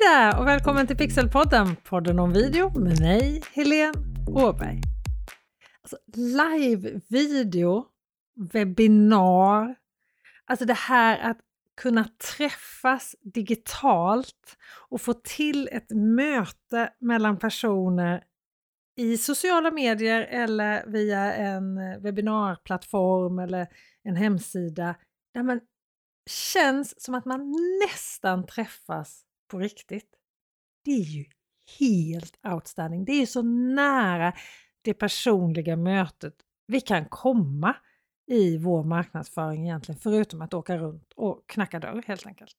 Hej 0.00 0.08
där 0.08 0.40
och 0.40 0.46
välkommen 0.46 0.86
till 0.86 0.96
Pixelpodden, 0.96 1.76
podden 1.76 2.18
om 2.18 2.32
video 2.32 2.78
med 2.78 3.00
mig, 3.00 3.42
Helene 3.52 3.92
Åberg. 4.28 4.80
Alltså, 5.82 5.98
live-video, 6.14 7.86
webbinar, 8.52 9.74
alltså 10.44 10.64
det 10.64 10.74
här 10.74 11.30
att 11.30 11.38
kunna 11.76 12.08
träffas 12.36 13.16
digitalt 13.20 14.56
och 14.88 15.00
få 15.00 15.14
till 15.14 15.68
ett 15.72 15.90
möte 15.90 16.92
mellan 16.98 17.38
personer 17.38 18.24
i 18.96 19.16
sociala 19.16 19.70
medier 19.70 20.20
eller 20.22 20.86
via 20.86 21.34
en 21.34 21.76
webbinarplattform 22.02 23.38
eller 23.38 23.66
en 24.02 24.16
hemsida 24.16 24.94
där 25.34 25.42
man 25.42 25.60
känns 26.30 27.02
som 27.02 27.14
att 27.14 27.24
man 27.24 27.54
nästan 27.86 28.46
träffas 28.46 29.25
på 29.48 29.58
riktigt. 29.58 30.10
Det 30.84 30.90
är 30.90 31.04
ju 31.04 31.24
helt 31.78 32.38
outstanding. 32.46 33.04
Det 33.04 33.12
är 33.12 33.26
så 33.26 33.42
nära 33.42 34.32
det 34.82 34.94
personliga 34.94 35.76
mötet 35.76 36.34
vi 36.66 36.80
kan 36.80 37.04
komma 37.04 37.76
i 38.26 38.58
vår 38.58 38.84
marknadsföring 38.84 39.64
egentligen, 39.64 39.98
förutom 39.98 40.42
att 40.42 40.54
åka 40.54 40.76
runt 40.76 41.12
och 41.16 41.48
knacka 41.48 41.80
dörr 41.80 42.02
helt 42.06 42.26
enkelt. 42.26 42.56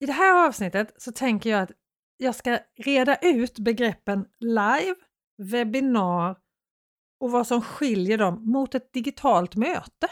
I 0.00 0.06
det 0.06 0.12
här 0.12 0.46
avsnittet 0.48 1.02
så 1.02 1.12
tänker 1.12 1.50
jag 1.50 1.62
att 1.62 1.72
jag 2.16 2.34
ska 2.34 2.58
reda 2.76 3.16
ut 3.16 3.58
begreppen 3.58 4.26
live, 4.40 4.94
webbinar 5.36 6.38
och 7.20 7.30
vad 7.30 7.46
som 7.46 7.62
skiljer 7.62 8.18
dem 8.18 8.50
mot 8.50 8.74
ett 8.74 8.92
digitalt 8.92 9.56
möte. 9.56 10.08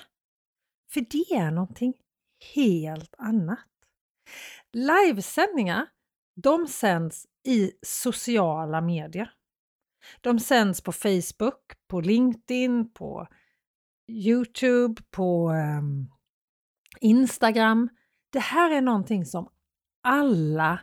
För 0.93 1.01
det 1.01 1.35
är 1.35 1.51
någonting 1.51 1.95
helt 2.55 3.15
annat. 3.19 3.69
Livesändningar, 4.73 5.87
de 6.35 6.67
sänds 6.67 7.27
i 7.45 7.73
sociala 7.83 8.81
medier. 8.81 9.33
De 10.21 10.41
sänds 10.41 10.81
på 10.81 10.93
Facebook, 10.93 11.73
på 11.89 12.01
LinkedIn, 12.01 12.93
på 12.93 13.27
Youtube, 14.09 15.03
på 15.11 15.51
um, 15.51 16.13
Instagram. 17.01 17.89
Det 18.31 18.41
här 18.41 18.71
är 18.71 18.81
någonting 18.81 19.27
som 19.27 19.49
alla 20.03 20.81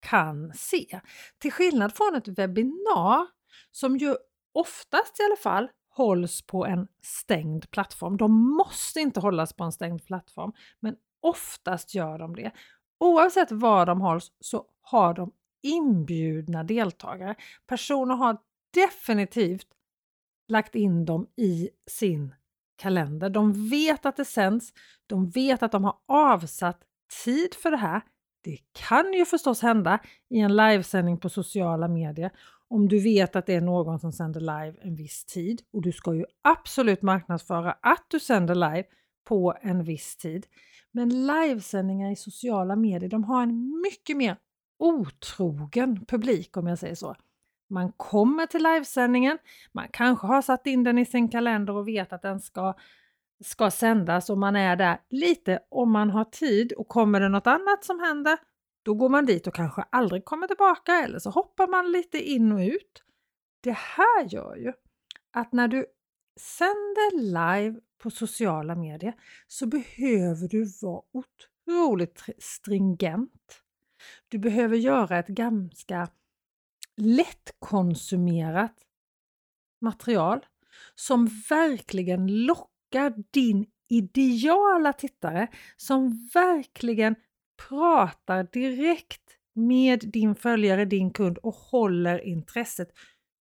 kan 0.00 0.52
se. 0.54 1.00
Till 1.38 1.52
skillnad 1.52 1.94
från 1.94 2.14
ett 2.14 2.28
webbinar 2.28 3.26
som 3.70 3.96
ju 3.96 4.16
oftast 4.52 5.20
i 5.20 5.22
alla 5.22 5.36
fall 5.36 5.68
hålls 5.88 6.46
på 6.46 6.66
en 6.66 6.88
stängd 7.02 7.70
plattform. 7.70 8.16
De 8.16 8.56
måste 8.56 9.00
inte 9.00 9.20
hållas 9.20 9.52
på 9.52 9.64
en 9.64 9.72
stängd 9.72 10.04
plattform, 10.04 10.52
men 10.80 10.96
oftast 11.20 11.94
gör 11.94 12.18
de 12.18 12.36
det. 12.36 12.52
Oavsett 12.98 13.52
var 13.52 13.86
de 13.86 14.00
hålls 14.00 14.32
så 14.40 14.66
har 14.82 15.14
de 15.14 15.32
inbjudna 15.62 16.64
deltagare. 16.64 17.34
Personer 17.66 18.14
har 18.14 18.38
definitivt 18.74 19.66
lagt 20.48 20.74
in 20.74 21.04
dem 21.04 21.26
i 21.36 21.70
sin 21.90 22.34
kalender. 22.76 23.30
De 23.30 23.68
vet 23.70 24.06
att 24.06 24.16
det 24.16 24.24
sänds, 24.24 24.72
de 25.06 25.30
vet 25.30 25.62
att 25.62 25.72
de 25.72 25.84
har 25.84 25.96
avsatt 26.08 26.80
tid 27.24 27.54
för 27.54 27.70
det 27.70 27.76
här. 27.76 28.02
Det 28.44 28.58
kan 28.72 29.12
ju 29.12 29.24
förstås 29.24 29.62
hända 29.62 29.98
i 30.28 30.38
en 30.38 30.56
livesändning 30.56 31.18
på 31.18 31.28
sociala 31.28 31.88
medier 31.88 32.30
om 32.72 32.88
du 32.88 33.00
vet 33.00 33.36
att 33.36 33.46
det 33.46 33.54
är 33.54 33.60
någon 33.60 33.98
som 33.98 34.12
sänder 34.12 34.40
live 34.40 34.74
en 34.82 34.96
viss 34.96 35.24
tid 35.24 35.62
och 35.72 35.82
du 35.82 35.92
ska 35.92 36.14
ju 36.14 36.24
absolut 36.42 37.02
marknadsföra 37.02 37.72
att 37.72 38.04
du 38.08 38.20
sänder 38.20 38.54
live 38.54 38.84
på 39.24 39.54
en 39.60 39.84
viss 39.84 40.16
tid. 40.16 40.46
Men 40.92 41.26
livesändningar 41.26 42.10
i 42.10 42.16
sociala 42.16 42.76
medier, 42.76 43.10
de 43.10 43.24
har 43.24 43.42
en 43.42 43.80
mycket 43.82 44.16
mer 44.16 44.36
otrogen 44.78 46.04
publik 46.06 46.56
om 46.56 46.66
jag 46.66 46.78
säger 46.78 46.94
så. 46.94 47.16
Man 47.70 47.92
kommer 47.92 48.46
till 48.46 48.62
livesändningen, 48.62 49.38
man 49.72 49.88
kanske 49.92 50.26
har 50.26 50.42
satt 50.42 50.66
in 50.66 50.84
den 50.84 50.98
i 50.98 51.06
sin 51.06 51.28
kalender 51.28 51.72
och 51.72 51.88
vet 51.88 52.12
att 52.12 52.22
den 52.22 52.40
ska, 52.40 52.74
ska 53.44 53.70
sändas 53.70 54.30
och 54.30 54.38
man 54.38 54.56
är 54.56 54.76
där 54.76 55.00
lite 55.10 55.60
om 55.68 55.92
man 55.92 56.10
har 56.10 56.24
tid 56.24 56.72
och 56.72 56.88
kommer 56.88 57.20
det 57.20 57.28
något 57.28 57.46
annat 57.46 57.84
som 57.84 58.00
händer, 58.00 58.38
då 58.82 58.94
går 58.94 59.08
man 59.08 59.26
dit 59.26 59.46
och 59.46 59.54
kanske 59.54 59.82
aldrig 59.90 60.24
kommer 60.24 60.46
tillbaka 60.46 60.92
eller 60.92 61.18
så 61.18 61.30
hoppar 61.30 61.68
man 61.68 61.92
lite 61.92 62.18
in 62.30 62.52
och 62.52 62.60
ut. 62.60 63.02
Det 63.60 63.76
här 63.76 64.24
gör 64.28 64.56
ju 64.56 64.72
att 65.32 65.52
när 65.52 65.68
du 65.68 65.86
sänder 66.40 67.18
live 67.18 67.80
på 67.98 68.10
sociala 68.10 68.74
medier 68.74 69.14
så 69.48 69.66
behöver 69.66 70.48
du 70.48 70.64
vara 70.82 71.02
otroligt 71.12 72.22
stringent. 72.38 73.61
Du 74.28 74.38
behöver 74.38 74.76
göra 74.76 75.18
ett 75.18 75.28
ganska 75.28 76.08
lättkonsumerat 76.96 78.74
material 79.80 80.46
som 80.94 81.26
verkligen 81.48 82.44
lockar 82.44 83.14
din 83.30 83.66
ideala 83.88 84.92
tittare, 84.92 85.48
som 85.76 86.28
verkligen 86.34 87.14
pratar 87.68 88.48
direkt 88.52 89.22
med 89.54 90.00
din 90.12 90.34
följare, 90.34 90.84
din 90.84 91.10
kund 91.10 91.38
och 91.38 91.54
håller 91.54 92.24
intresset. 92.24 92.88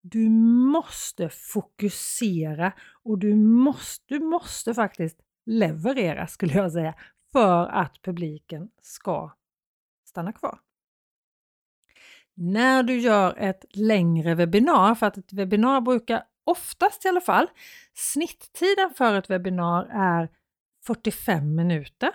Du 0.02 0.28
måste 0.70 1.28
fokusera 1.28 2.72
och 3.02 3.18
du 3.18 3.34
måste, 3.36 4.04
du 4.08 4.20
måste 4.20 4.74
faktiskt 4.74 5.20
leverera 5.46 6.26
skulle 6.26 6.54
jag 6.54 6.72
säga 6.72 6.94
för 7.32 7.66
att 7.66 8.02
publiken 8.02 8.70
ska 8.82 9.32
stanna 10.10 10.32
kvar. 10.32 10.58
När 12.34 12.82
du 12.82 13.00
gör 13.00 13.34
ett 13.38 13.64
längre 13.70 14.34
webbinar, 14.34 14.94
för 14.94 15.06
att 15.06 15.16
ett 15.16 15.32
webbinar 15.32 15.80
brukar 15.80 16.22
oftast 16.44 17.04
i 17.04 17.08
alla 17.08 17.20
fall, 17.20 17.46
snitttiden 17.94 18.90
för 18.96 19.14
ett 19.14 19.30
webbinar 19.30 19.88
är 19.92 20.28
45 20.86 21.54
minuter. 21.54 22.10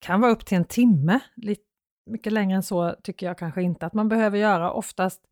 Kan 0.00 0.20
vara 0.20 0.32
upp 0.32 0.46
till 0.46 0.56
en 0.56 0.64
timme. 0.64 1.20
Lite 1.36 1.62
mycket 2.10 2.32
längre 2.32 2.56
än 2.56 2.62
så 2.62 2.94
tycker 3.02 3.26
jag 3.26 3.38
kanske 3.38 3.62
inte 3.62 3.86
att 3.86 3.94
man 3.94 4.08
behöver 4.08 4.38
göra. 4.38 4.72
Oftast 4.72 5.22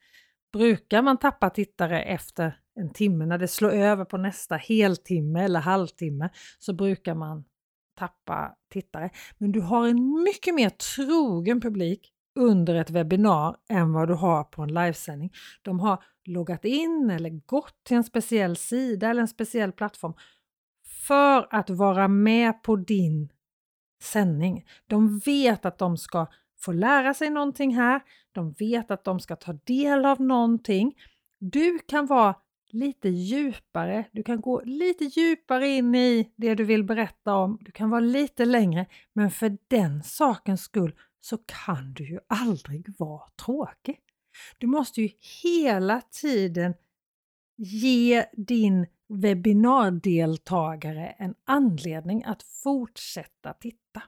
brukar 0.53 1.03
man 1.03 1.17
tappa 1.17 1.51
tittare 1.51 2.03
efter 2.03 2.59
en 2.75 2.91
timme. 2.91 3.27
När 3.27 3.39
det 3.39 3.49
slår 3.49 3.71
över 3.71 4.05
på 4.05 4.17
nästa 4.17 4.57
heltimme 4.57 5.45
eller 5.45 5.61
halvtimme 5.61 6.31
så 6.59 6.73
brukar 6.73 7.15
man 7.15 7.45
tappa 8.01 8.55
tittare. 8.73 9.11
Men 9.39 9.53
du 9.53 9.61
har 9.61 9.89
en 9.89 10.23
mycket 10.23 10.55
mer 10.55 10.71
trogen 10.71 11.61
publik 11.61 12.13
under 12.35 12.75
ett 12.75 12.91
webbinar 12.91 13.57
än 13.69 13.93
vad 13.93 14.09
du 14.09 14.15
har 14.15 14.45
på 14.45 14.63
en 14.63 14.75
livesändning. 14.75 15.33
De 15.63 15.81
har 15.81 16.03
loggat 16.25 16.65
in 16.65 17.11
eller 17.11 17.31
gått 17.31 17.85
till 17.85 17.97
en 17.97 18.05
speciell 18.05 18.57
sida 18.57 19.11
eller 19.11 19.21
en 19.21 19.29
speciell 19.29 19.73
plattform 19.73 20.15
för 21.07 21.47
att 21.51 21.71
vara 21.71 22.09
med 22.09 22.63
på 22.63 22.77
din 22.77 23.33
sändning. 24.03 24.65
De 24.87 25.19
vet 25.19 25.65
att 25.65 25.79
de 25.79 25.97
ska 25.97 26.27
få 26.61 26.73
lära 26.73 27.15
sig 27.15 27.31
någonting 27.31 27.75
här. 27.75 28.01
De 28.33 28.53
vet 28.53 28.91
att 28.91 29.05
de 29.05 29.21
ska 29.21 29.37
ta 29.37 29.53
del 29.53 30.05
av 30.05 30.21
någonting. 30.21 30.95
Du 31.39 31.79
kan 31.79 32.07
vara 32.07 32.35
lite 32.73 33.09
djupare. 33.09 34.05
Du 34.13 34.23
kan 34.23 34.41
gå 34.41 34.63
lite 34.65 35.05
djupare 35.05 35.69
in 35.69 35.95
i 35.95 36.33
det 36.37 36.55
du 36.55 36.65
vill 36.65 36.85
berätta 36.85 37.35
om. 37.35 37.59
Du 37.61 37.73
kan 37.73 37.91
vara 37.91 38.01
lite 38.01 38.45
längre, 38.45 38.87
men 39.13 39.31
för 39.31 39.57
den 39.69 40.03
sakens 40.03 40.63
skull 40.63 40.95
så 41.21 41.39
kan 41.39 41.95
du 41.95 42.09
ju 42.09 42.19
aldrig 42.29 42.95
vara 42.99 43.29
tråkig. 43.45 43.99
Du 44.59 44.67
måste 44.67 45.03
ju 45.03 45.09
hela 45.43 46.01
tiden 46.01 46.75
ge 47.57 48.27
din 48.33 48.87
webbinardeltagare 49.09 51.07
en 51.09 51.35
anledning 51.45 52.25
att 52.25 52.43
fortsätta 52.43 53.53
titta. 53.53 54.03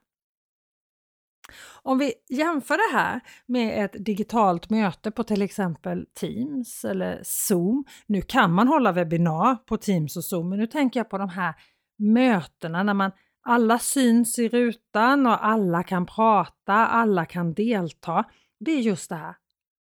Om 1.83 1.99
vi 1.99 2.13
jämför 2.29 2.93
det 2.93 2.99
här 2.99 3.21
med 3.47 3.85
ett 3.85 4.05
digitalt 4.05 4.71
möte 4.71 5.11
på 5.11 5.25
till 5.25 5.43
exempel 5.43 6.07
Teams 6.21 6.85
eller 6.85 7.21
Zoom. 7.23 7.85
Nu 8.07 8.23
kan 8.23 8.53
man 8.53 8.69
hålla 8.69 8.93
webbinar 8.93 9.55
på 9.55 9.77
Teams 9.77 10.17
och 10.17 10.25
Zoom, 10.25 10.49
men 10.49 10.59
nu 10.59 10.67
tänker 10.67 11.01
jag 11.01 11.11
på 11.11 11.19
de 11.19 11.29
här 11.29 11.55
mötena 11.99 12.83
när 12.83 12.95
man 12.95 13.11
alla 13.45 13.79
syns 13.79 14.39
i 14.39 14.49
rutan 14.49 15.27
och 15.27 15.47
alla 15.47 15.83
kan 15.83 16.07
prata, 16.07 16.75
alla 16.75 17.25
kan 17.25 17.55
delta. 17.55 18.25
Det 18.61 18.71
är 18.71 18.81
just 18.81 19.09
det 19.09 19.17
här. 19.17 19.35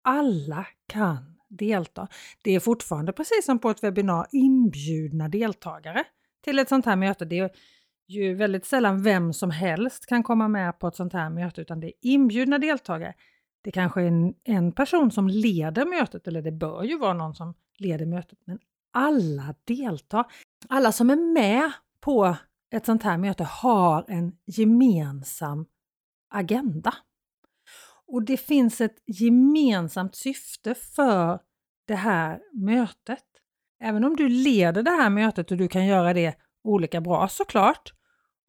Alla 0.05 0.67
kan 0.89 1.37
delta. 1.49 2.09
Det 2.43 2.55
är 2.55 2.61
fortfarande 2.61 3.13
precis 3.13 3.45
som 3.45 3.59
på 3.59 3.71
ett 3.71 3.83
webbinar 3.83 4.27
inbjudna 4.33 5.29
deltagare 5.29 6.05
till 6.45 6.59
ett 6.59 6.69
sånt 6.69 6.87
här 6.87 6.97
möte. 6.97 7.25
Det 7.25 7.39
är 7.39 7.51
ju 8.11 8.35
väldigt 8.35 8.67
sällan 8.67 9.03
vem 9.03 9.33
som 9.33 9.51
helst 9.51 10.07
kan 10.07 10.23
komma 10.23 10.49
med 10.49 10.79
på 10.79 10.89
ett 10.89 10.97
sånt 10.97 11.13
här 11.13 11.31
möte 11.31 11.61
utan 11.61 11.81
det 11.81 11.87
är 11.87 11.93
inbjudna 12.01 12.59
deltagare. 12.59 13.15
Det 13.65 13.71
kanske 13.71 14.03
är 14.03 14.07
en, 14.07 14.35
en 14.45 14.73
person 14.73 15.11
som 15.11 15.29
leder 15.29 15.87
mötet 15.87 16.27
eller 16.27 16.43
det 16.43 16.53
bör 16.53 16.83
ju 16.83 16.99
vara 16.99 17.15
någon 17.15 17.35
som 17.35 17.55
leder 17.79 18.07
mötet 18.07 18.39
men 18.45 18.59
alla 18.93 19.55
deltar. 19.65 20.25
Alla 20.69 20.93
som 20.93 21.11
är 21.11 21.33
med 21.35 21.73
på 22.01 22.37
ett 22.71 22.87
sånt 22.87 23.03
här 23.03 23.19
möte 23.19 23.45
har 23.45 24.05
en 24.09 24.33
gemensam 24.47 25.67
agenda. 26.31 26.95
Och 28.07 28.23
det 28.23 28.37
finns 28.37 28.81
ett 28.81 29.03
gemensamt 29.07 30.15
syfte 30.15 30.75
för 30.75 31.41
det 31.87 31.95
här 31.95 32.41
mötet. 32.53 33.25
Även 33.83 34.05
om 34.05 34.17
du 34.17 34.29
leder 34.29 34.83
det 34.83 34.91
här 34.91 35.11
mötet 35.11 35.51
och 35.51 35.57
du 35.57 35.69
kan 35.69 35.87
göra 35.87 36.15
det 36.15 36.35
olika 36.65 37.01
bra 37.01 37.29
såklart. 37.29 37.93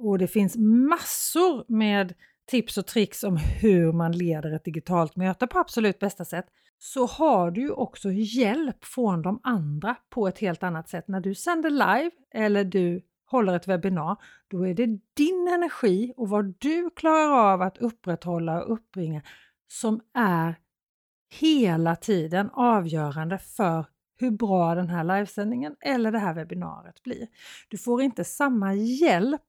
Och 0.03 0.17
det 0.17 0.27
finns 0.27 0.57
massor 0.57 1.65
med 1.67 2.13
tips 2.45 2.77
och 2.77 2.87
tricks 2.87 3.23
om 3.23 3.37
hur 3.37 3.93
man 3.93 4.11
leder 4.11 4.51
ett 4.51 4.65
digitalt 4.65 5.15
möte 5.15 5.47
på 5.47 5.59
absolut 5.59 5.99
bästa 5.99 6.25
sätt 6.25 6.45
så 6.77 7.05
har 7.05 7.51
du 7.51 7.71
också 7.71 8.11
hjälp 8.11 8.85
från 8.85 9.21
de 9.21 9.39
andra 9.43 9.95
på 10.09 10.27
ett 10.27 10.39
helt 10.39 10.63
annat 10.63 10.89
sätt. 10.89 11.07
När 11.07 11.19
du 11.19 11.35
sänder 11.35 11.69
live 11.69 12.11
eller 12.33 12.63
du 12.63 13.01
håller 13.25 13.55
ett 13.55 13.67
webbinar, 13.67 14.17
då 14.47 14.67
är 14.67 14.73
det 14.73 14.85
din 15.13 15.47
energi 15.53 16.13
och 16.17 16.29
vad 16.29 16.55
du 16.59 16.89
klarar 16.95 17.53
av 17.53 17.61
att 17.61 17.77
upprätthålla 17.77 18.63
och 18.63 18.73
uppbringa 18.73 19.21
som 19.67 20.01
är 20.13 20.55
hela 21.39 21.95
tiden 21.95 22.49
avgörande 22.53 23.37
för 23.37 23.85
hur 24.19 24.31
bra 24.31 24.75
den 24.75 24.89
här 24.89 25.03
livesändningen 25.03 25.75
eller 25.79 26.11
det 26.11 26.19
här 26.19 26.33
webbinariet 26.33 27.03
blir. 27.03 27.27
Du 27.69 27.77
får 27.77 28.01
inte 28.01 28.23
samma 28.23 28.73
hjälp 28.73 29.41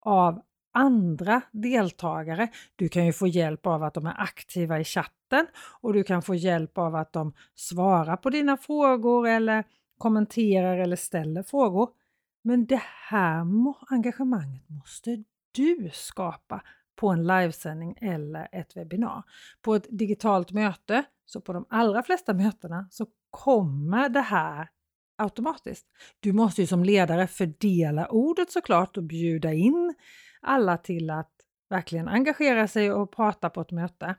av 0.00 0.42
andra 0.72 1.40
deltagare. 1.52 2.48
Du 2.76 2.88
kan 2.88 3.06
ju 3.06 3.12
få 3.12 3.26
hjälp 3.26 3.66
av 3.66 3.82
att 3.82 3.94
de 3.94 4.06
är 4.06 4.20
aktiva 4.20 4.80
i 4.80 4.84
chatten 4.84 5.46
och 5.80 5.92
du 5.92 6.02
kan 6.04 6.22
få 6.22 6.34
hjälp 6.34 6.78
av 6.78 6.94
att 6.94 7.12
de 7.12 7.32
svarar 7.54 8.16
på 8.16 8.30
dina 8.30 8.56
frågor 8.56 9.28
eller 9.28 9.64
kommenterar 9.98 10.78
eller 10.78 10.96
ställer 10.96 11.42
frågor. 11.42 11.90
Men 12.42 12.66
det 12.66 12.82
här 13.10 13.44
engagemanget 13.88 14.68
måste 14.68 15.24
du 15.52 15.90
skapa 15.92 16.62
på 16.96 17.08
en 17.08 17.26
livesändning 17.26 17.98
eller 18.00 18.48
ett 18.52 18.76
webbinar. 18.76 19.22
På 19.62 19.74
ett 19.74 19.86
digitalt 19.90 20.52
möte, 20.52 21.04
så 21.26 21.40
på 21.40 21.52
de 21.52 21.66
allra 21.68 22.02
flesta 22.02 22.34
mötena, 22.34 22.88
så 22.90 23.06
kommer 23.30 24.08
det 24.08 24.20
här 24.20 24.68
automatiskt. 25.18 25.86
Du 26.20 26.32
måste 26.32 26.60
ju 26.60 26.66
som 26.66 26.84
ledare 26.84 27.26
fördela 27.26 28.08
ordet 28.08 28.50
såklart 28.50 28.96
och 28.96 29.02
bjuda 29.02 29.52
in 29.52 29.94
alla 30.40 30.76
till 30.76 31.10
att 31.10 31.32
verkligen 31.70 32.08
engagera 32.08 32.68
sig 32.68 32.92
och 32.92 33.12
prata 33.12 33.50
på 33.50 33.60
ett 33.60 33.70
möte. 33.70 34.14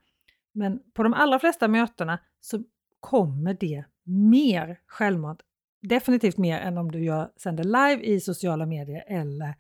Men 0.51 0.79
på 0.93 1.03
de 1.03 1.13
allra 1.13 1.39
flesta 1.39 1.67
mötena 1.67 2.19
så 2.39 2.63
kommer 2.99 3.53
det 3.53 3.85
mer 4.03 4.79
självmant. 4.87 5.41
Definitivt 5.81 6.37
mer 6.37 6.59
än 6.59 6.77
om 6.77 6.91
du 6.91 7.03
gör, 7.03 7.31
sänder 7.37 7.63
live 7.63 8.03
i 8.03 8.19
sociala 8.19 8.65
medier 8.65 9.03
eller 9.07 9.55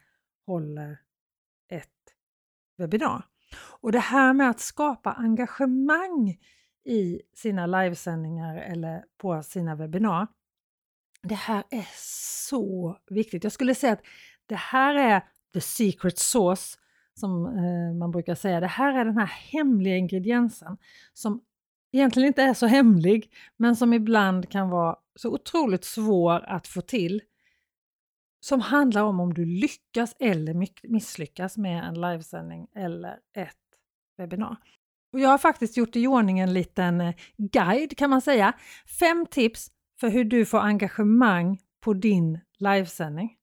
håller 0.45 0.99
ett 1.69 1.89
webbinar. 2.77 3.25
Och 3.81 3.91
det 3.91 3.99
här 3.99 4.33
med 4.33 4.49
att 4.49 4.59
skapa 4.59 5.11
engagemang 5.11 6.37
i 6.85 7.21
sina 7.33 7.65
livesändningar 7.65 8.57
eller 8.57 9.03
på 9.17 9.43
sina 9.43 9.75
webbinar. 9.75 10.27
Det 11.23 11.35
här 11.35 11.63
är 11.69 11.87
så 11.95 12.97
viktigt. 13.09 13.43
Jag 13.43 13.53
skulle 13.53 13.75
säga 13.75 13.93
att 13.93 14.03
det 14.45 14.55
här 14.55 14.95
är 14.95 15.23
the 15.53 15.61
secret 15.61 16.17
sauce 16.17 16.77
som 17.19 17.45
eh, 17.45 17.97
man 17.99 18.11
brukar 18.11 18.35
säga. 18.35 18.59
Det 18.59 18.67
här 18.67 18.99
är 18.99 19.05
den 19.05 19.17
här 19.17 19.25
hemliga 19.51 19.97
ingrediensen 19.97 20.77
som 21.13 21.41
egentligen 21.91 22.27
inte 22.27 22.43
är 22.43 22.53
så 22.53 22.67
hemlig 22.67 23.31
men 23.57 23.75
som 23.75 23.93
ibland 23.93 24.49
kan 24.49 24.69
vara 24.69 24.95
så 25.15 25.33
otroligt 25.33 25.83
svår 25.83 26.43
att 26.47 26.67
få 26.67 26.81
till. 26.81 27.21
Som 28.41 28.61
handlar 28.61 29.03
om 29.03 29.19
om 29.19 29.33
du 29.33 29.45
lyckas 29.45 30.15
eller 30.19 30.53
misslyckas 30.89 31.57
med 31.57 31.83
en 31.83 32.01
livesändning 32.01 32.67
eller 32.75 33.19
ett 33.35 33.55
webbinar. 34.17 34.57
Och 35.13 35.19
jag 35.19 35.29
har 35.29 35.37
faktiskt 35.37 35.77
gjort 35.77 35.95
i 35.95 36.07
ordning 36.07 36.39
en 36.39 36.53
liten 36.53 37.01
eh, 37.01 37.15
guide 37.37 37.97
kan 37.97 38.09
man 38.09 38.21
säga. 38.21 38.53
Fem 38.99 39.25
tips 39.25 39.71
för 39.99 40.09
hur 40.09 40.23
du 40.23 40.45
får 40.45 40.59
engagemang 40.59 41.59
på 41.81 41.93
din 41.93 42.39
livesändning. 42.59 43.35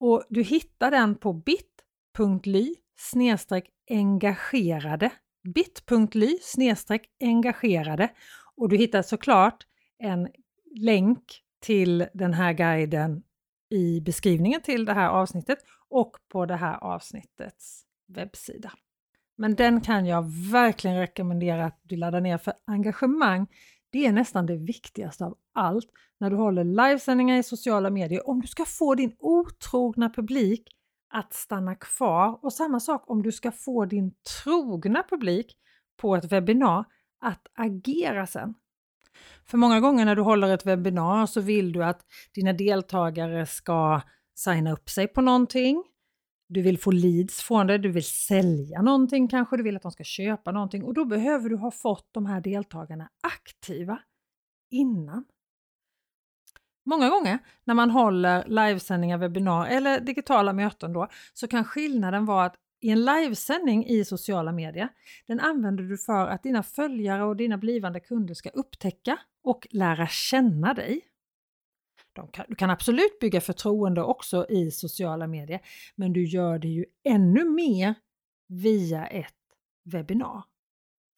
Och 0.00 0.24
du 0.28 0.42
hittar 0.42 0.90
den 0.90 1.14
på 1.14 1.32
bit.ly 1.32 2.74
engagerade 3.90 5.10
bit.ly 5.54 6.38
engagerade 7.20 8.08
och 8.56 8.68
du 8.68 8.76
hittar 8.76 9.02
såklart 9.02 9.66
en 9.98 10.28
länk 10.76 11.42
till 11.60 12.06
den 12.14 12.34
här 12.34 12.52
guiden 12.52 13.22
i 13.70 14.00
beskrivningen 14.00 14.60
till 14.62 14.84
det 14.84 14.92
här 14.92 15.08
avsnittet 15.08 15.58
och 15.88 16.16
på 16.28 16.46
det 16.46 16.56
här 16.56 16.84
avsnittets 16.84 17.84
webbsida. 18.08 18.72
Men 19.36 19.54
den 19.54 19.80
kan 19.80 20.06
jag 20.06 20.24
verkligen 20.52 20.98
rekommendera 20.98 21.64
att 21.64 21.80
du 21.82 21.96
laddar 21.96 22.20
ner 22.20 22.38
för 22.38 22.54
engagemang 22.64 23.46
det 23.90 24.06
är 24.06 24.12
nästan 24.12 24.46
det 24.46 24.56
viktigaste 24.56 25.24
av 25.24 25.36
allt 25.58 25.86
när 26.20 26.30
du 26.30 26.36
håller 26.36 26.64
livesändningar 26.64 27.38
i 27.38 27.42
sociala 27.42 27.90
medier. 27.90 28.28
Om 28.28 28.40
du 28.40 28.46
ska 28.46 28.64
få 28.64 28.94
din 28.94 29.16
otrogna 29.18 30.10
publik 30.10 30.68
att 31.10 31.32
stanna 31.32 31.74
kvar 31.74 32.38
och 32.42 32.52
samma 32.52 32.80
sak 32.80 33.10
om 33.10 33.22
du 33.22 33.32
ska 33.32 33.52
få 33.52 33.84
din 33.84 34.12
trogna 34.42 35.04
publik 35.10 35.56
på 35.96 36.16
ett 36.16 36.32
webbinar 36.32 36.84
att 37.20 37.46
agera 37.54 38.26
sen. 38.26 38.54
För 39.44 39.58
många 39.58 39.80
gånger 39.80 40.04
när 40.04 40.16
du 40.16 40.22
håller 40.22 40.54
ett 40.54 40.66
webbinar 40.66 41.26
så 41.26 41.40
vill 41.40 41.72
du 41.72 41.84
att 41.84 42.00
dina 42.34 42.52
deltagare 42.52 43.46
ska 43.46 44.00
signa 44.34 44.72
upp 44.72 44.90
sig 44.90 45.08
på 45.08 45.20
någonting 45.20 45.84
du 46.48 46.62
vill 46.62 46.78
få 46.78 46.90
leads 46.90 47.42
från 47.42 47.66
det, 47.66 47.78
du 47.78 47.92
vill 47.92 48.04
sälja 48.04 48.82
någonting 48.82 49.28
kanske, 49.28 49.56
du 49.56 49.62
vill 49.62 49.76
att 49.76 49.82
de 49.82 49.92
ska 49.92 50.04
köpa 50.04 50.52
någonting 50.52 50.84
och 50.84 50.94
då 50.94 51.04
behöver 51.04 51.48
du 51.48 51.56
ha 51.56 51.70
fått 51.70 52.08
de 52.12 52.26
här 52.26 52.40
deltagarna 52.40 53.08
aktiva 53.22 53.98
innan. 54.70 55.24
Många 56.88 57.08
gånger 57.08 57.38
när 57.64 57.74
man 57.74 57.90
håller 57.90 58.44
livesändningar, 58.46 59.18
webbinar 59.18 59.66
eller 59.66 60.00
digitala 60.00 60.52
möten 60.52 60.92
då 60.92 61.08
så 61.32 61.48
kan 61.48 61.64
skillnaden 61.64 62.24
vara 62.24 62.44
att 62.44 62.56
i 62.80 62.90
en 62.90 63.04
livesändning 63.04 63.86
i 63.86 64.04
sociala 64.04 64.52
medier, 64.52 64.88
den 65.26 65.40
använder 65.40 65.84
du 65.84 65.98
för 65.98 66.26
att 66.26 66.42
dina 66.42 66.62
följare 66.62 67.24
och 67.24 67.36
dina 67.36 67.58
blivande 67.58 68.00
kunder 68.00 68.34
ska 68.34 68.48
upptäcka 68.48 69.18
och 69.44 69.66
lära 69.70 70.06
känna 70.06 70.74
dig. 70.74 71.00
Kan, 72.32 72.44
du 72.48 72.54
kan 72.54 72.70
absolut 72.70 73.18
bygga 73.20 73.40
förtroende 73.40 74.02
också 74.02 74.46
i 74.48 74.70
sociala 74.70 75.26
medier, 75.26 75.60
men 75.94 76.12
du 76.12 76.24
gör 76.24 76.58
det 76.58 76.68
ju 76.68 76.84
ännu 77.04 77.44
mer 77.44 77.94
via 78.48 79.06
ett 79.06 79.34
webbinar. 79.84 80.42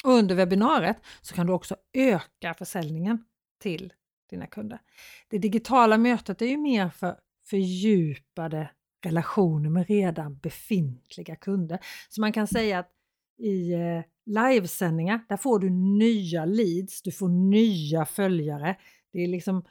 Och 0.05 0.13
under 0.13 0.35
webbinariet 0.35 0.97
så 1.21 1.35
kan 1.35 1.47
du 1.47 1.53
också 1.53 1.77
öka 1.93 2.55
försäljningen 2.55 3.25
till 3.59 3.93
dina 4.31 4.47
kunder. 4.47 4.81
Det 5.29 5.39
digitala 5.39 5.99
mötet 5.99 6.43
är 6.43 6.47
ju 6.47 6.57
mer 6.57 6.89
för 6.89 7.17
fördjupade 7.51 8.71
relationer 9.05 9.71
med 9.71 9.87
redan 9.89 10.39
befintliga 10.39 11.37
kunder. 11.37 11.79
Så 12.09 12.21
man 12.21 12.33
kan 12.33 12.47
säga 12.47 12.79
att 12.79 12.91
i 13.39 13.73
eh, 13.73 14.03
livesändningar, 14.27 15.21
där 15.29 15.37
får 15.37 15.59
du 15.59 15.71
nya 15.71 16.45
leads, 16.45 17.03
du 17.03 17.13
får 17.13 17.29
nya 17.29 18.05
följare. 18.05 18.77
Det 19.13 19.19
är 19.19 19.29
liksom 19.29 19.65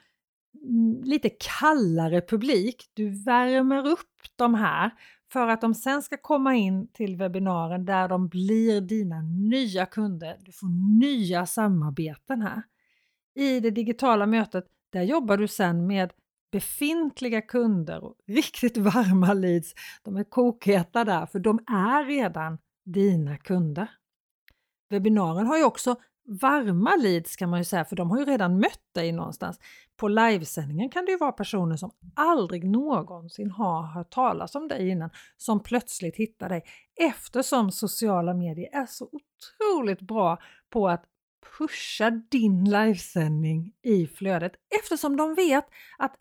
mm, 0.63 1.03
lite 1.03 1.29
kallare 1.59 2.21
publik. 2.21 2.89
Du 2.93 3.23
värmer 3.23 3.87
upp 3.87 4.17
de 4.35 4.53
här 4.53 4.91
för 5.31 5.47
att 5.47 5.61
de 5.61 5.73
sen 5.73 6.01
ska 6.01 6.17
komma 6.17 6.55
in 6.55 6.87
till 6.87 7.17
webbinaren 7.17 7.85
där 7.85 8.07
de 8.07 8.27
blir 8.27 8.81
dina 8.81 9.21
nya 9.21 9.85
kunder. 9.85 10.37
Du 10.39 10.51
får 10.51 10.99
nya 10.99 11.45
samarbeten 11.45 12.41
här. 12.41 12.63
I 13.35 13.59
det 13.59 13.71
digitala 13.71 14.25
mötet, 14.25 14.65
där 14.91 15.03
jobbar 15.03 15.37
du 15.37 15.47
sen 15.47 15.87
med 15.87 16.13
befintliga 16.51 17.41
kunder 17.41 18.03
och 18.03 18.15
riktigt 18.27 18.77
varma 18.77 19.33
leads. 19.33 19.73
De 20.03 20.17
är 20.17 20.23
kokheta 20.23 21.05
där, 21.05 21.25
för 21.25 21.39
de 21.39 21.59
är 21.67 22.05
redan 22.05 22.57
dina 22.85 23.37
kunder. 23.37 23.89
Webbinaren 24.89 25.47
har 25.47 25.57
ju 25.57 25.63
också 25.63 25.95
varma 26.41 26.95
leads 26.95 27.35
kan 27.35 27.49
man 27.49 27.59
ju 27.59 27.65
säga, 27.65 27.85
för 27.85 27.95
de 27.95 28.11
har 28.11 28.19
ju 28.19 28.25
redan 28.25 28.59
mött 28.59 28.93
dig 28.95 29.11
någonstans. 29.11 29.59
På 29.97 30.07
livesändningen 30.07 30.89
kan 30.89 31.05
det 31.05 31.11
ju 31.11 31.17
vara 31.17 31.31
personer 31.31 31.77
som 31.77 31.91
aldrig 32.15 32.69
någonsin 32.69 33.51
har 33.51 33.83
hört 33.83 34.09
talas 34.09 34.55
om 34.55 34.67
dig 34.67 34.89
innan, 34.89 35.09
som 35.37 35.59
plötsligt 35.63 36.15
hittar 36.15 36.49
dig 36.49 36.63
eftersom 36.99 37.71
sociala 37.71 38.33
medier 38.33 38.69
är 38.75 38.85
så 38.85 39.09
otroligt 39.11 40.01
bra 40.01 40.37
på 40.69 40.89
att 40.89 41.05
pusha 41.57 42.09
din 42.09 42.69
livesändning 42.69 43.73
i 43.81 44.07
flödet 44.07 44.53
eftersom 44.79 45.17
de 45.17 45.35
vet 45.35 45.65
att 45.97 46.15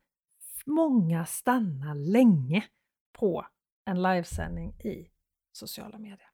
många 0.67 1.27
stannar 1.27 1.95
länge 1.95 2.65
på 3.13 3.47
en 3.85 4.03
livesändning 4.03 4.73
i 4.73 5.11
sociala 5.53 5.99
medier. 5.99 6.31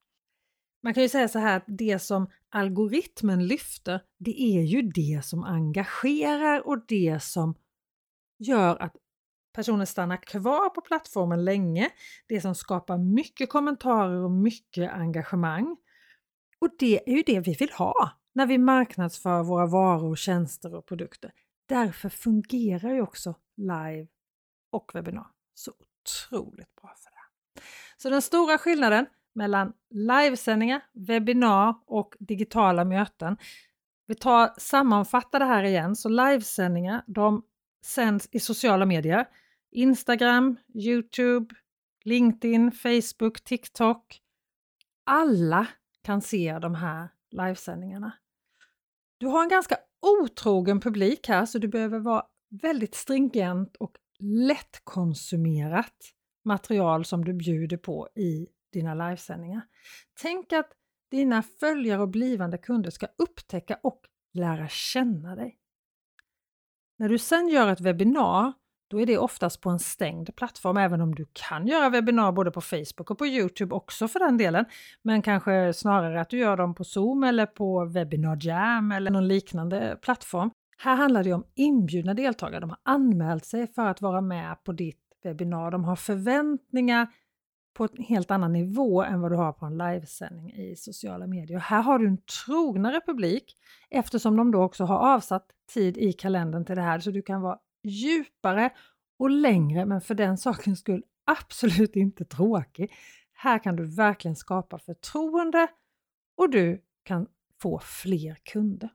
Man 0.83 0.95
kan 0.95 1.03
ju 1.03 1.09
säga 1.09 1.29
så 1.29 1.39
här 1.39 1.57
att 1.57 1.65
det 1.67 1.99
som 1.99 2.31
algoritmen 2.49 3.47
lyfter, 3.47 4.01
det 4.19 4.43
är 4.43 4.63
ju 4.63 4.83
det 4.83 5.25
som 5.25 5.45
engagerar 5.45 6.67
och 6.67 6.87
det 6.87 7.23
som 7.23 7.55
gör 8.39 8.83
att 8.83 8.97
personer 9.53 9.85
stannar 9.85 10.17
kvar 10.17 10.69
på 10.69 10.81
plattformen 10.81 11.45
länge, 11.45 11.91
det 12.27 12.41
som 12.41 12.55
skapar 12.55 12.99
mycket 12.99 13.49
kommentarer 13.49 14.25
och 14.25 14.31
mycket 14.31 14.93
engagemang. 14.93 15.77
Och 16.59 16.69
det 16.79 17.11
är 17.11 17.17
ju 17.17 17.23
det 17.23 17.41
vi 17.41 17.55
vill 17.55 17.71
ha 17.71 18.24
när 18.35 18.47
vi 18.47 18.59
marknadsför 18.59 19.43
våra 19.43 19.67
varor, 19.67 20.17
tjänster 20.17 20.75
och 20.75 20.87
produkter. 20.87 21.33
Därför 21.69 22.09
fungerar 22.09 22.95
ju 22.95 23.01
också 23.01 23.35
live 23.57 24.07
och 24.71 24.91
webbinar 24.95 25.27
så 25.55 25.71
otroligt 25.71 26.75
bra 26.75 26.95
för 26.97 27.11
det. 27.11 27.63
Så 27.97 28.11
den 28.11 28.23
stora 28.23 28.59
skillnaden 28.59 29.07
mellan 29.35 29.73
livesändningar, 29.91 30.83
webbinar 30.93 31.75
och 31.87 32.15
digitala 32.19 32.85
möten. 32.85 33.37
Vi 34.07 34.15
tar, 34.15 34.51
sammanfattar 34.59 35.39
det 35.39 35.45
här 35.45 35.63
igen, 35.65 35.97
så 35.97 36.09
livesändningar 36.09 37.05
de 37.07 37.43
sänds 37.85 38.29
i 38.33 38.41
sociala 38.41 38.87
medier. 38.87 39.29
Instagram, 39.71 40.57
Youtube, 40.75 41.55
LinkedIn, 42.05 42.73
Facebook, 42.73 43.41
TikTok. 43.45 44.21
Alla 45.05 45.67
kan 46.03 46.23
se 46.23 46.59
de 46.59 46.75
här 46.75 47.09
livesändningarna. 47.31 48.13
Du 49.25 49.29
har 49.29 49.43
en 49.43 49.49
ganska 49.49 49.77
otrogen 50.03 50.81
publik 50.81 51.29
här 51.29 51.47
så 51.47 51.59
du 51.59 51.69
behöver 51.69 51.99
vara 51.99 52.25
väldigt 52.63 52.95
stringent 52.95 53.77
och 53.77 53.97
lättkonsumerat 54.19 55.97
material 56.45 57.05
som 57.05 57.25
du 57.25 57.35
bjuder 57.35 57.77
på 57.77 58.09
i 58.17 58.47
dina 58.73 58.95
livesändningar. 58.95 59.63
Tänk 60.21 60.53
att 60.53 60.73
dina 61.11 61.43
följare 61.43 62.03
och 62.03 62.09
blivande 62.09 62.59
kunder 62.59 62.91
ska 62.91 63.07
upptäcka 63.19 63.79
och 63.83 64.01
lära 64.33 64.69
känna 64.69 65.37
dig. 65.37 65.59
När 66.99 67.09
du 67.09 67.19
sen 67.19 67.49
gör 67.49 67.69
ett 67.69 67.81
webbinar, 67.81 68.53
då 68.89 69.01
är 69.01 69.07
det 69.07 69.19
oftast 69.19 69.61
på 69.61 69.71
en 69.71 69.79
stängd 69.79 70.37
plattform, 70.37 70.77
även 70.77 71.01
om 71.01 71.15
du 71.15 71.27
kan 71.33 71.67
göra 71.67 71.89
webbinar 71.91 72.33
både 72.33 72.51
på 72.51 72.61
Facebook 72.61 73.11
och 73.11 73.19
på 73.19 73.27
Youtube 73.27 73.75
också 73.75 74.09
för 74.09 74.19
den 74.19 74.37
delen. 74.37 74.65
Men 75.03 75.23
kanske 75.23 75.73
snarare 75.73 76.21
att 76.21 76.31
du 76.31 76.39
gör 76.39 76.57
dem 76.57 76.75
på 76.75 76.85
Zoom 76.85 77.25
eller 77.25 77.47
på 77.47 77.85
Webinar 77.85 78.39
Jam 78.41 78.93
eller 78.93 79.11
någon 79.11 79.29
liknande 79.29 79.99
plattform. 80.03 80.51
Här 80.79 80.97
handlar 80.97 81.25
det 81.25 81.33
om 81.33 81.45
inbjudna 81.55 82.15
deltagare. 82.15 82.61
De 82.61 82.71
har 82.71 82.79
anmält 82.83 83.45
sig 83.45 83.67
för 83.67 83.87
att 83.87 84.01
vara 84.01 84.21
med 84.21 84.65
på 84.65 84.73
ditt 84.73 85.01
webbinar. 85.25 85.71
De 85.71 85.85
har 85.85 85.97
förväntningar 85.97 87.09
på 87.75 87.85
en 87.85 88.05
helt 88.05 88.31
annan 88.31 88.53
nivå 88.53 89.03
än 89.03 89.21
vad 89.21 89.33
du 89.33 89.37
har 89.37 89.53
på 89.53 89.67
en 89.67 89.79
livesändning 89.79 90.53
i 90.53 90.77
sociala 90.77 91.27
medier. 91.27 91.57
Och 91.57 91.63
här 91.63 91.83
har 91.83 91.99
du 91.99 92.07
en 92.07 92.19
trognare 92.47 93.01
publik 93.07 93.57
eftersom 93.91 94.37
de 94.37 94.51
då 94.51 94.63
också 94.63 94.85
har 94.85 95.15
avsatt 95.15 95.47
tid 95.75 95.97
i 95.97 96.13
kalendern 96.13 96.65
till 96.65 96.77
det 96.77 96.83
här 96.83 96.99
så 97.01 97.11
du 97.11 97.23
kan 97.23 97.41
vara 97.41 97.59
djupare 97.85 98.71
och 99.19 99.31
längre 99.31 99.87
men 99.87 100.01
för 100.01 100.15
den 100.15 100.39
sakens 100.39 100.81
skull 100.81 101.05
absolut 101.25 101.97
inte 101.97 102.25
tråkig. 102.25 102.93
Här 103.33 103.59
kan 103.59 103.77
du 103.77 103.85
verkligen 103.85 104.37
skapa 104.37 104.79
förtroende 104.79 105.69
och 106.37 106.51
du 106.51 106.83
kan 107.05 107.27
få 107.63 107.79
fler 107.79 108.37
kunder. 108.53 108.91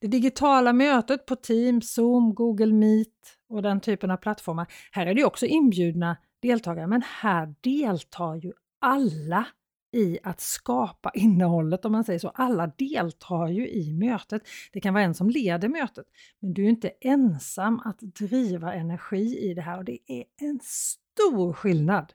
Det 0.00 0.06
digitala 0.06 0.72
mötet 0.72 1.26
på 1.26 1.36
Teams, 1.36 1.94
Zoom, 1.94 2.34
Google 2.34 2.72
Meet 2.72 3.38
och 3.48 3.62
den 3.62 3.80
typen 3.80 4.10
av 4.10 4.16
plattformar. 4.16 4.66
Här 4.92 5.06
är 5.06 5.14
det 5.14 5.24
också 5.24 5.46
inbjudna 5.46 6.16
deltagare, 6.42 6.86
men 6.86 7.02
här 7.02 7.54
deltar 7.60 8.34
ju 8.34 8.52
alla 8.80 9.46
i 9.94 10.18
att 10.22 10.40
skapa 10.40 11.10
innehållet 11.14 11.84
om 11.84 11.92
man 11.92 12.04
säger 12.04 12.18
så. 12.18 12.28
Alla 12.28 12.66
deltar 12.66 13.48
ju 13.48 13.68
i 13.68 13.92
mötet. 13.92 14.42
Det 14.72 14.80
kan 14.80 14.94
vara 14.94 15.04
en 15.04 15.14
som 15.14 15.30
leder 15.30 15.68
mötet, 15.68 16.06
men 16.40 16.54
du 16.54 16.64
är 16.64 16.68
inte 16.68 16.92
ensam 17.00 17.80
att 17.84 18.00
driva 18.00 18.74
energi 18.74 19.50
i 19.50 19.54
det 19.54 19.62
här 19.62 19.78
och 19.78 19.84
det 19.84 19.98
är 20.06 20.24
en 20.40 20.60
stor 20.62 21.52
skillnad 21.52 22.12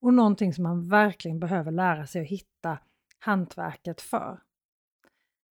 och 0.00 0.14
någonting 0.14 0.52
som 0.52 0.62
man 0.64 0.88
verkligen 0.88 1.40
behöver 1.40 1.70
lära 1.70 2.06
sig 2.06 2.22
att 2.22 2.28
hitta 2.28 2.78
hantverket 3.18 4.00
för. 4.00 4.40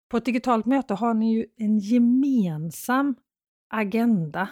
På 0.09 0.17
ett 0.17 0.25
digitalt 0.25 0.65
möte 0.65 0.93
har 0.93 1.13
ni 1.13 1.33
ju 1.33 1.45
en 1.57 1.79
gemensam 1.79 3.15
agenda 3.69 4.49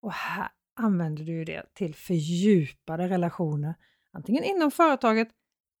och 0.00 0.12
här 0.12 0.48
använder 0.74 1.24
du 1.24 1.44
det 1.44 1.74
till 1.74 1.94
fördjupade 1.94 3.08
relationer, 3.08 3.74
antingen 4.12 4.44
inom 4.44 4.70
företaget 4.70 5.28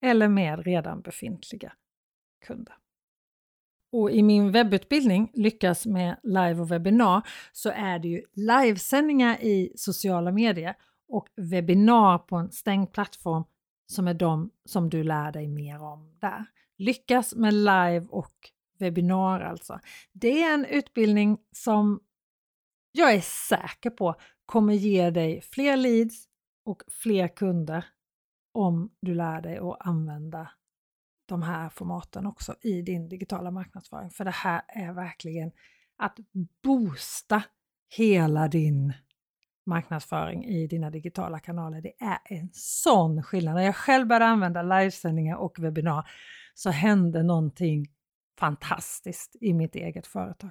eller 0.02 0.28
med 0.28 0.64
redan 0.64 1.00
befintliga 1.00 1.72
kunder. 2.46 2.74
Och 3.92 4.10
i 4.10 4.22
min 4.22 4.52
webbutbildning 4.52 5.30
Lyckas 5.34 5.86
med 5.86 6.16
live 6.22 6.60
och 6.60 6.70
webbinar 6.70 7.28
så 7.52 7.70
är 7.70 7.98
det 7.98 8.08
ju 8.08 8.22
livesändningar 8.32 9.38
i 9.40 9.72
sociala 9.76 10.32
medier 10.32 10.74
och 11.08 11.28
webbinar 11.36 12.18
på 12.18 12.36
en 12.36 12.52
stängd 12.52 12.92
plattform 12.92 13.44
som 13.86 14.08
är 14.08 14.14
de 14.14 14.50
som 14.64 14.90
du 14.90 15.02
lär 15.02 15.32
dig 15.32 15.48
mer 15.48 15.82
om 15.82 16.16
där. 16.20 16.44
Lyckas 16.76 17.34
med 17.34 17.54
live 17.54 18.06
och 18.08 18.50
webbinar 18.78 19.40
alltså. 19.40 19.80
Det 20.12 20.42
är 20.42 20.54
en 20.54 20.64
utbildning 20.64 21.38
som 21.52 22.00
jag 22.92 23.14
är 23.14 23.20
säker 23.20 23.90
på 23.90 24.14
kommer 24.46 24.74
ge 24.74 25.10
dig 25.10 25.40
fler 25.40 25.76
leads 25.76 26.28
och 26.64 26.82
fler 27.02 27.28
kunder 27.28 27.84
om 28.54 28.90
du 29.00 29.14
lär 29.14 29.40
dig 29.40 29.58
att 29.58 29.76
använda 29.80 30.50
de 31.26 31.42
här 31.42 31.68
formaten 31.68 32.26
också 32.26 32.54
i 32.60 32.82
din 32.82 33.08
digitala 33.08 33.50
marknadsföring. 33.50 34.10
För 34.10 34.24
det 34.24 34.30
här 34.30 34.62
är 34.68 34.92
verkligen 34.92 35.52
att 35.96 36.18
boosta 36.62 37.42
hela 37.96 38.48
din 38.48 38.92
marknadsföring 39.66 40.44
i 40.44 40.66
dina 40.66 40.90
digitala 40.90 41.38
kanaler. 41.38 41.80
Det 41.80 41.94
är 41.98 42.18
en 42.24 42.50
sån 42.52 43.22
skillnad. 43.22 43.54
När 43.54 43.62
jag 43.62 43.76
själv 43.76 44.06
började 44.06 44.26
använda 44.26 44.62
livesändningar 44.62 45.36
och 45.36 45.58
webbinar 45.58 46.10
så 46.54 46.70
hände 46.70 47.22
någonting 47.22 47.86
fantastiskt 48.38 49.36
i 49.40 49.52
mitt 49.52 49.74
eget 49.74 50.06
företag. 50.06 50.50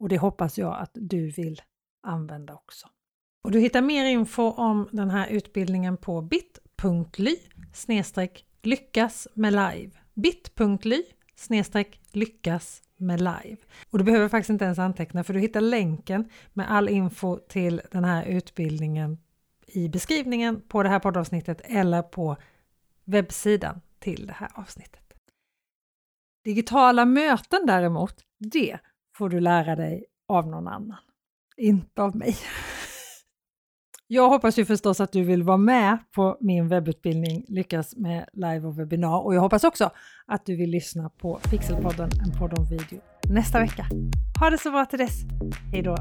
Och 0.00 0.08
det 0.08 0.18
hoppas 0.18 0.58
jag 0.58 0.78
att 0.78 0.90
du 0.94 1.30
vill 1.30 1.62
använda 2.02 2.54
också. 2.54 2.88
Och 3.42 3.50
du 3.50 3.60
hittar 3.60 3.82
mer 3.82 4.04
info 4.04 4.42
om 4.42 4.88
den 4.92 5.10
här 5.10 5.28
utbildningen 5.28 5.96
på 5.96 6.22
bit.ly 6.82 7.36
lyckas 8.62 9.28
med 9.34 9.52
live. 9.52 9.90
bit.ly 10.14 11.02
lyckas 12.12 12.82
med 12.96 13.20
live. 13.20 13.56
Och 13.90 13.98
du 13.98 14.04
behöver 14.04 14.28
faktiskt 14.28 14.50
inte 14.50 14.64
ens 14.64 14.78
anteckna 14.78 15.24
för 15.24 15.34
du 15.34 15.40
hittar 15.40 15.60
länken 15.60 16.30
med 16.52 16.70
all 16.70 16.88
info 16.88 17.38
till 17.38 17.80
den 17.90 18.04
här 18.04 18.24
utbildningen 18.24 19.18
i 19.66 19.88
beskrivningen 19.88 20.60
på 20.60 20.82
det 20.82 20.88
här 20.88 20.98
poddavsnittet 20.98 21.60
eller 21.64 22.02
på 22.02 22.36
webbsidan 23.04 23.80
till 23.98 24.26
det 24.26 24.32
här 24.32 24.50
avsnittet. 24.54 25.14
Digitala 26.44 27.04
möten 27.04 27.66
däremot, 27.66 28.14
det 28.38 28.78
får 29.14 29.28
du 29.28 29.40
lära 29.40 29.76
dig 29.76 30.04
av 30.28 30.46
någon 30.46 30.68
annan 30.68 30.98
inte 31.58 32.02
av 32.02 32.16
mig. 32.16 32.36
Jag 34.10 34.28
hoppas 34.28 34.58
ju 34.58 34.64
förstås 34.64 35.00
att 35.00 35.12
du 35.12 35.22
vill 35.22 35.42
vara 35.42 35.56
med 35.56 35.98
på 36.14 36.36
min 36.40 36.68
webbutbildning 36.68 37.44
Lyckas 37.48 37.96
med 37.96 38.28
live 38.32 38.66
och 38.66 38.78
webbinar 38.78 39.24
och 39.24 39.34
jag 39.34 39.40
hoppas 39.40 39.64
också 39.64 39.90
att 40.26 40.46
du 40.46 40.56
vill 40.56 40.70
lyssna 40.70 41.10
på 41.10 41.40
Pixelpodden, 41.50 42.10
en 42.26 42.38
podd 42.38 42.58
om 42.58 42.64
video 42.64 43.00
nästa 43.30 43.58
vecka. 43.60 43.86
Ha 44.40 44.50
det 44.50 44.58
så 44.58 44.70
bra 44.70 44.84
till 44.84 44.98
dess. 44.98 45.22
Hej 45.72 45.82
då! 45.82 45.96